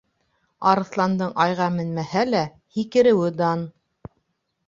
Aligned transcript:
Арыҫландың 0.69 1.33
айға 1.43 1.67
менмәһә 1.75 2.23
лә, 2.29 2.41
һикереүе 2.77 3.31
дан. 3.43 3.65